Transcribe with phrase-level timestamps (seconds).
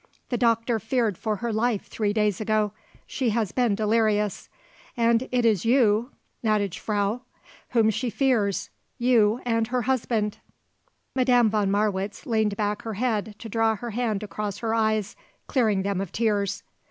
[0.29, 2.71] "The doctor feared for her life three days ago.
[3.05, 4.49] She has been delirious.
[4.97, 6.09] And it is you,
[6.43, 7.21] gnädige Frau,
[7.69, 10.39] whom she fears; you and her husband."
[11.15, 15.83] Madame von Marwitz leaned back her head to draw her hand across her eyes, clearing
[15.83, 16.63] them of tears.